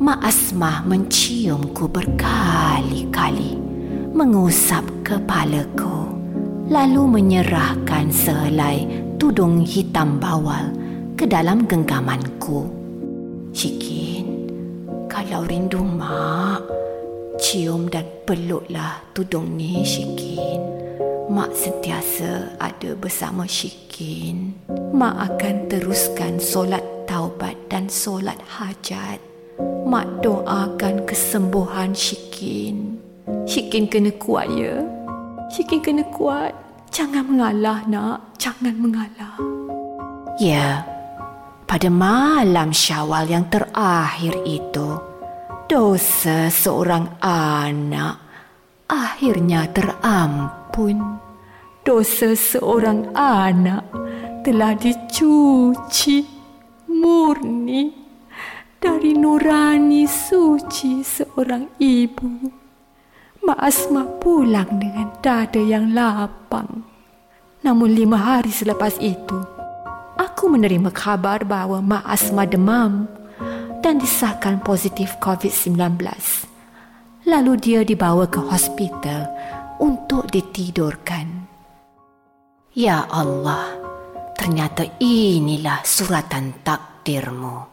Mak 0.00 0.20
Asmah 0.24 0.88
menciumku 0.88 1.84
berkali-kali, 1.92 3.60
mengusap 4.16 4.80
kepalaku, 5.04 6.08
lalu 6.72 7.20
menyerahkan 7.20 8.08
sehelai 8.08 8.88
tudung 9.20 9.60
hitam 9.60 10.16
bawal 10.16 10.72
ke 11.20 11.28
dalam 11.28 11.68
genggamanku. 11.68 12.64
Cikin, 13.52 14.48
kalau 15.04 15.44
rindu 15.44 15.84
mak, 15.84 16.64
cium 17.36 17.92
dan 17.92 18.08
peluklah 18.24 19.04
tudung 19.12 19.52
ni, 19.52 19.84
Cikin. 19.84 20.64
Mak 21.30 21.54
sentiasa 21.54 22.58
ada 22.58 22.90
bersama 22.98 23.46
Syikin. 23.46 24.50
Mak 24.90 25.14
akan 25.30 25.70
teruskan 25.70 26.42
solat 26.42 26.82
taubat 27.06 27.54
dan 27.70 27.86
solat 27.86 28.34
hajat. 28.50 29.22
Mak 29.86 30.26
doakan 30.26 31.06
kesembuhan 31.06 31.94
Syikin. 31.94 32.98
Syikin 33.46 33.86
kena 33.86 34.10
kuat 34.18 34.50
ya. 34.50 34.82
Syikin 35.54 35.78
kena 35.78 36.02
kuat. 36.10 36.50
Jangan 36.90 37.22
mengalah 37.22 37.86
nak, 37.86 38.34
jangan 38.34 38.74
mengalah. 38.74 39.38
Ya, 40.42 40.82
pada 41.70 41.86
malam 41.86 42.74
syawal 42.74 43.30
yang 43.30 43.46
terakhir 43.46 44.34
itu, 44.42 44.98
dosa 45.70 46.50
seorang 46.50 47.22
anak 47.22 48.18
akhirnya 48.90 49.70
terampun. 50.70 51.18
Dosa 51.82 52.36
seorang 52.36 53.10
anak 53.16 53.82
telah 54.44 54.76
dicuci 54.76 56.22
murni 56.86 57.90
dari 58.78 59.16
nurani 59.16 60.04
suci 60.06 61.02
seorang 61.02 61.66
ibu. 61.80 62.30
Mak 63.40 63.60
Asma 63.64 64.04
pulang 64.20 64.68
dengan 64.76 65.08
dada 65.24 65.58
yang 65.58 65.96
lapang. 65.96 66.84
Namun 67.64 67.96
lima 67.96 68.20
hari 68.20 68.52
selepas 68.52 69.00
itu, 69.00 69.40
aku 70.20 70.52
menerima 70.52 70.92
kabar 70.92 71.42
bahawa 71.48 71.80
Mak 71.80 72.04
Asma 72.04 72.44
demam 72.44 73.08
dan 73.80 73.96
disahkan 73.96 74.60
positif 74.60 75.16
COVID-19. 75.24 75.96
Lalu 77.24 77.52
dia 77.56 77.80
dibawa 77.84 78.28
ke 78.28 78.40
hospital 78.44 79.28
untuk 79.80 80.28
ditidurkan. 80.28 81.48
Ya 82.76 83.08
Allah, 83.10 83.74
ternyata 84.36 84.86
inilah 85.00 85.82
suratan 85.82 86.62
takdirmu. 86.62 87.66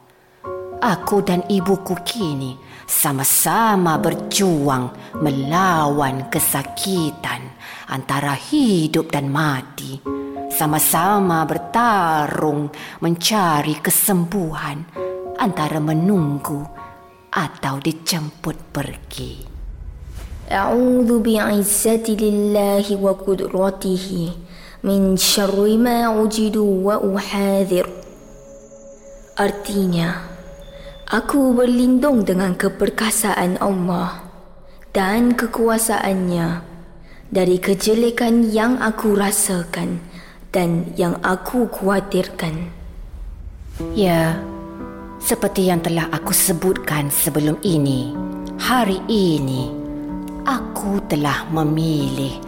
Aku 0.78 1.26
dan 1.26 1.41
ibuku 1.50 1.98
kini 2.06 2.54
sama-sama 2.86 3.98
berjuang 3.98 4.93
melawan 5.20 6.30
kesakitan 6.30 7.50
antara 7.89 8.38
hidup 8.38 9.10
dan 9.10 9.28
mati. 9.28 10.00
Sama-sama 10.54 11.43
bertarung 11.50 12.72
mencari 13.02 13.78
kesembuhan 13.82 14.86
antara 15.38 15.82
menunggu 15.82 16.62
atau 17.34 17.78
dijemput 17.82 18.58
pergi. 18.74 19.57
أعوذ 20.53 21.11
بعزة 21.19 22.07
الله 22.09 22.87
وقدرته 22.97 24.07
من 24.85 25.17
شر 25.17 25.77
ما 25.77 26.12
أجد 26.25 26.57
وأحاذر 26.57 27.87
Artinya, 29.33 30.33
Aku 31.12 31.53
berlindung 31.53 32.25
dengan 32.25 32.57
keperkasaan 32.57 33.61
Allah 33.61 34.25
dan 34.97 35.37
kekuasaannya 35.37 36.65
dari 37.29 37.61
kejelekan 37.61 38.49
yang 38.49 38.81
aku 38.81 39.12
rasakan 39.12 40.01
dan 40.57 40.88
yang 40.97 41.21
aku 41.21 41.69
khawatirkan. 41.69 42.73
Ya, 43.93 44.41
seperti 45.21 45.69
yang 45.69 45.85
telah 45.85 46.09
aku 46.09 46.33
sebutkan 46.33 47.12
sebelum 47.12 47.61
ini, 47.61 48.17
hari 48.57 49.05
ini 49.12 49.76
aku 50.48 51.04
telah 51.12 51.44
memilih 51.52 52.40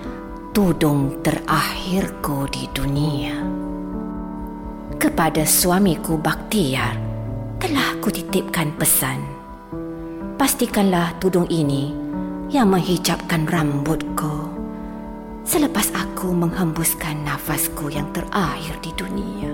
tudung 0.56 1.20
terakhirku 1.20 2.48
di 2.48 2.64
dunia. 2.72 3.36
Kepada 4.96 5.44
suamiku 5.44 6.16
Baktiar, 6.16 6.96
telah 7.60 8.00
kutitipkan 8.00 8.72
pesan. 8.80 9.20
Pastikanlah 10.40 11.20
tudung 11.20 11.52
ini 11.52 11.92
yang 12.48 12.72
menghijabkan 12.72 13.44
rambutku 13.44 14.56
selepas 15.44 15.92
aku 15.92 16.32
menghembuskan 16.32 17.28
nafasku 17.28 17.92
yang 17.92 18.08
terakhir 18.16 18.80
di 18.80 18.96
dunia. 18.96 19.52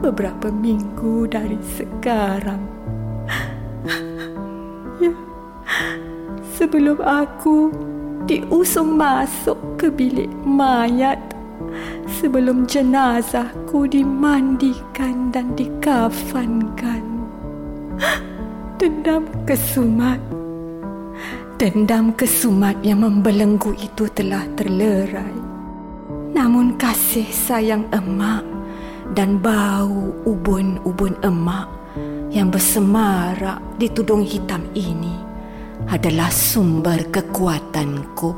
Beberapa 0.00 0.48
minggu 0.48 1.28
dari 1.28 1.60
sekarang. 1.76 2.62
ya. 5.04 5.12
Sebelum 6.58 7.00
aku 7.00 7.72
diusung 8.28 9.00
masuk 9.00 9.56
ke 9.80 9.88
bilik 9.88 10.30
mayat 10.44 11.18
sebelum 12.20 12.66
jenazahku 12.66 13.86
dimandikan 13.88 15.32
dan 15.32 15.52
dikafankan. 15.56 17.02
Dendam 18.80 19.28
kesumat 19.44 20.16
Dendam 21.60 22.16
kesumat 22.16 22.80
yang 22.80 23.04
membelenggu 23.04 23.76
itu 23.76 24.08
telah 24.16 24.40
terlerai 24.56 25.36
Namun 26.32 26.80
kasih 26.80 27.28
sayang 27.28 27.84
emak 27.92 28.40
Dan 29.12 29.36
bau 29.36 30.16
ubun-ubun 30.24 31.12
emak 31.20 31.68
Yang 32.32 32.56
bersemarak 32.56 33.60
di 33.76 33.92
tudung 33.92 34.24
hitam 34.24 34.64
ini 34.72 35.29
Adalah 35.90 36.30
sumber 36.30 37.10
kekuatanku 37.10 38.30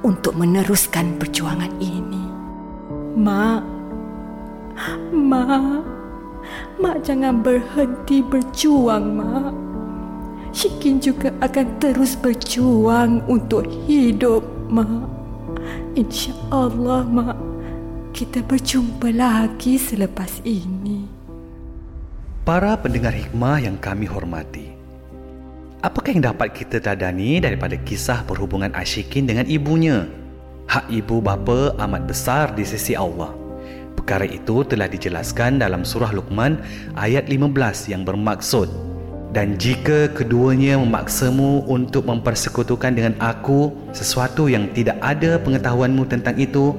Untuk 0.00 0.32
meneruskan 0.40 1.20
perjuangan 1.20 1.68
ini 1.78 2.24
Mak 3.20 3.62
Mak 5.12 5.94
Mak 6.74 7.06
jangan 7.06 7.40
berhenti 7.40 8.20
berjuang, 8.20 9.16
Mak. 9.16 9.54
Syikin 10.54 10.98
juga 11.02 11.32
akan 11.42 11.66
terus 11.78 12.14
berjuang 12.18 13.22
untuk 13.30 13.66
hidup, 13.86 14.44
Mak. 14.70 15.08
Insya 15.94 16.34
Allah, 16.50 17.06
Mak. 17.06 17.38
Kita 18.14 18.42
berjumpa 18.42 19.10
lagi 19.10 19.78
selepas 19.78 20.42
ini. 20.46 21.06
Para 22.44 22.76
pendengar 22.78 23.16
hikmah 23.16 23.58
yang 23.64 23.80
kami 23.80 24.06
hormati. 24.06 24.73
Apakah 25.84 26.16
yang 26.16 26.24
dapat 26.24 26.56
kita 26.56 26.80
tadani 26.80 27.44
daripada 27.44 27.76
kisah 27.76 28.24
perhubungan 28.24 28.72
Ashikin 28.72 29.28
dengan 29.28 29.44
ibunya? 29.44 30.08
Hak 30.64 30.88
ibu 30.88 31.20
bapa 31.20 31.76
amat 31.76 32.08
besar 32.08 32.56
di 32.56 32.64
sisi 32.64 32.96
Allah. 32.96 33.36
Perkara 33.92 34.24
itu 34.24 34.64
telah 34.64 34.88
dijelaskan 34.88 35.60
dalam 35.60 35.84
surah 35.84 36.08
Luqman 36.16 36.56
ayat 36.96 37.28
15 37.28 37.92
yang 37.92 38.00
bermaksud 38.00 38.72
dan 39.36 39.60
jika 39.60 40.08
keduanya 40.16 40.80
memaksamu 40.80 41.68
untuk 41.68 42.08
mempersekutukan 42.08 42.96
dengan 42.96 43.12
aku 43.20 43.68
sesuatu 43.92 44.48
yang 44.48 44.72
tidak 44.72 44.96
ada 45.04 45.36
pengetahuanmu 45.36 46.08
tentang 46.08 46.40
itu 46.40 46.72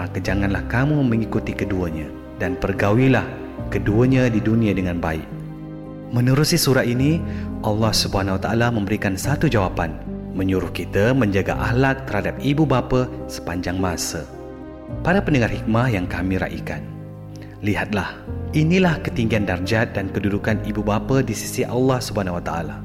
maka 0.00 0.16
janganlah 0.16 0.64
kamu 0.72 1.04
mengikuti 1.04 1.52
keduanya 1.52 2.08
dan 2.40 2.56
pergaulilah 2.56 3.28
keduanya 3.68 4.32
di 4.32 4.40
dunia 4.40 4.72
dengan 4.72 4.96
baik. 4.96 5.36
Menerusi 6.14 6.54
surah 6.54 6.86
ini, 6.86 7.18
Allah 7.66 7.90
Subhanahu 7.90 8.38
Wa 8.38 8.42
Taala 8.46 8.70
memberikan 8.70 9.18
satu 9.18 9.50
jawapan, 9.50 9.98
menyuruh 10.38 10.70
kita 10.70 11.10
menjaga 11.10 11.58
akhlak 11.58 12.06
terhadap 12.06 12.38
ibu 12.38 12.62
bapa 12.62 13.10
sepanjang 13.26 13.74
masa. 13.74 14.22
Para 15.02 15.18
pendengar 15.18 15.50
hikmah 15.50 15.90
yang 15.90 16.06
kami 16.06 16.38
raikan. 16.38 16.86
Lihatlah, 17.66 18.22
inilah 18.54 19.02
ketinggian 19.02 19.50
darjat 19.50 19.98
dan 19.98 20.14
kedudukan 20.14 20.62
ibu 20.62 20.78
bapa 20.78 21.26
di 21.26 21.34
sisi 21.34 21.66
Allah 21.66 21.98
Subhanahu 21.98 22.38
Wa 22.38 22.44
Taala. 22.46 22.76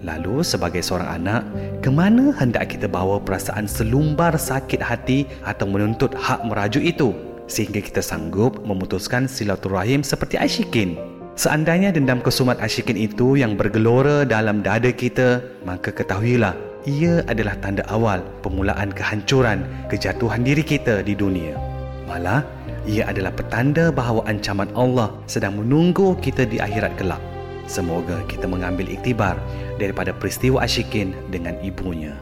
Lalu 0.00 0.40
sebagai 0.40 0.80
seorang 0.80 1.20
anak, 1.20 1.42
ke 1.84 1.92
mana 1.92 2.32
hendak 2.40 2.72
kita 2.72 2.88
bawa 2.88 3.20
perasaan 3.20 3.68
selumbar 3.68 4.40
sakit 4.40 4.80
hati 4.80 5.28
atau 5.44 5.68
menuntut 5.68 6.16
hak 6.16 6.48
merajuk 6.48 6.80
itu 6.80 7.12
sehingga 7.44 7.84
kita 7.84 8.00
sanggup 8.00 8.56
memutuskan 8.64 9.28
silaturahim 9.28 10.00
seperti 10.00 10.40
Ashikin? 10.40 11.13
Seandainya 11.34 11.90
dendam 11.90 12.22
kesumat 12.22 12.62
Ashikin 12.62 12.94
itu 12.94 13.34
yang 13.34 13.58
bergelora 13.58 14.22
dalam 14.22 14.62
dada 14.62 14.94
kita, 14.94 15.42
maka 15.66 15.90
ketahuilah 15.90 16.54
ia 16.86 17.26
adalah 17.26 17.58
tanda 17.58 17.82
awal 17.90 18.22
permulaan 18.38 18.94
kehancuran 18.94 19.66
kejatuhan 19.90 20.46
diri 20.46 20.62
kita 20.62 21.02
di 21.02 21.18
dunia. 21.18 21.58
Malah, 22.06 22.46
ia 22.86 23.10
adalah 23.10 23.34
petanda 23.34 23.90
bahawa 23.90 24.22
ancaman 24.30 24.70
Allah 24.78 25.10
sedang 25.26 25.58
menunggu 25.58 26.14
kita 26.22 26.46
di 26.46 26.62
akhirat 26.62 26.94
kelak. 27.02 27.18
Semoga 27.66 28.22
kita 28.30 28.46
mengambil 28.46 28.86
iktibar 28.86 29.34
daripada 29.82 30.14
peristiwa 30.14 30.62
Ashikin 30.62 31.16
dengan 31.34 31.58
ibunya. 31.66 32.14